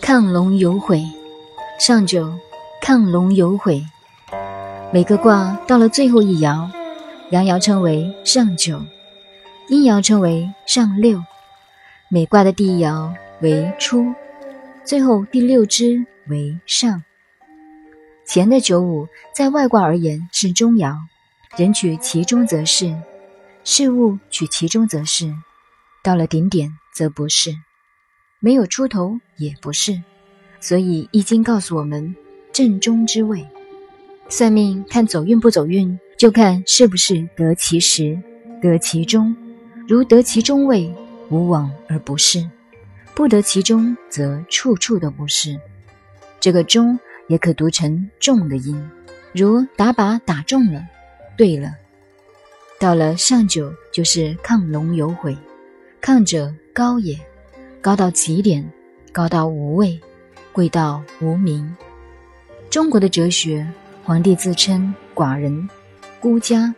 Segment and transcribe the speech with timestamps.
[0.00, 1.02] 亢龙有悔，
[1.78, 2.32] 上九。
[2.82, 3.84] 亢龙有悔，
[4.92, 6.68] 每个卦到了最后一爻，
[7.30, 8.82] 阳爻称为上九，
[9.68, 11.22] 阴爻称为上六。
[12.08, 14.12] 每卦的第一爻为初，
[14.84, 17.04] 最后第六支为上。
[18.26, 20.96] 前的九五在外卦而言是中爻，
[21.56, 22.92] 人取其中则是，
[23.62, 25.32] 事物取其中则是。
[26.02, 27.54] 到了顶点则不是。
[28.40, 30.02] 没有出头也不是，
[30.60, 32.14] 所以《易经》告诉我们
[32.52, 33.46] 正中之位。
[34.28, 38.20] 算命看走运不走运，就看是不是得其时、
[38.60, 39.36] 得其中。
[39.86, 40.92] 如得其中位，
[41.28, 42.40] 无往而不是；
[43.14, 45.56] 不得其中，则处处都不是。
[46.40, 48.90] 这个中也可读成中的音，
[49.32, 50.82] 如打靶打中了，
[51.36, 51.72] 对了。
[52.80, 55.36] 到了上九，就是亢龙有悔，
[56.02, 57.16] 抗者高也。
[57.80, 58.68] 高到极点，
[59.12, 60.00] 高到无畏，
[60.52, 61.76] 贵到无名。
[62.68, 63.64] 中国的哲学，
[64.02, 65.68] 皇帝自称寡人、
[66.18, 66.74] 孤家，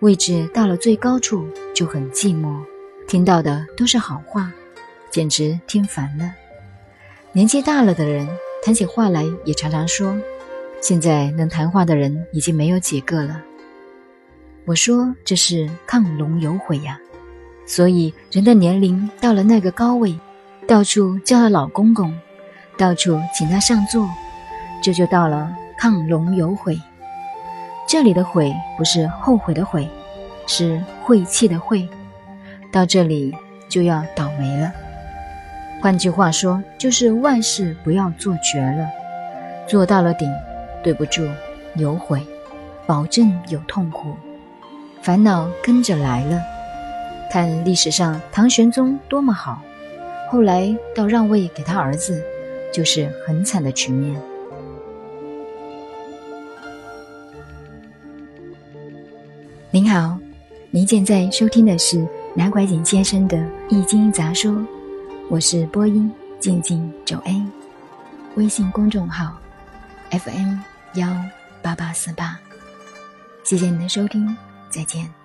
[0.00, 2.60] 位置到了最高处就很寂寞，
[3.06, 4.52] 听到的都是好话，
[5.08, 6.34] 简直听烦了。
[7.30, 8.28] 年纪大了的人
[8.64, 10.16] 谈起话来也常常说
[10.82, 13.40] ：“现在能谈话的人已经没有几个了。”
[14.66, 16.98] 我说这是亢龙有悔呀。
[17.66, 20.18] 所以人的年龄到了那个高位。
[20.66, 22.10] 到处叫他老公公，
[22.78, 24.08] 到处请他上座，
[24.82, 26.80] 这就到了亢龙有悔。
[27.86, 29.86] 这里的悔不是后悔的悔，
[30.46, 31.86] 是晦气的晦。
[32.72, 33.36] 到这里
[33.68, 34.72] 就要倒霉了。
[35.82, 38.88] 换句话说，就是万事不要做绝了，
[39.68, 40.26] 做到了顶，
[40.82, 41.28] 对不住，
[41.74, 42.26] 有悔，
[42.86, 44.16] 保证有痛苦，
[45.02, 46.53] 烦恼跟着来了。
[47.34, 49.60] 看历史上唐玄宗多么好。
[50.30, 52.22] 后来到让位给他儿子，
[52.72, 54.22] 就是很惨的局面。
[59.72, 60.16] 您好，
[60.70, 63.36] 您现在收听的是南怀瑾先生的
[63.68, 64.52] 《易经杂说》，
[65.28, 66.08] 我是播音
[66.38, 67.44] 静静九 A，
[68.36, 69.36] 微信公众号
[70.10, 70.58] FM
[70.94, 71.08] 幺
[71.60, 72.38] 八八四八，
[73.42, 74.36] 谢谢您的收听，
[74.70, 75.23] 再见。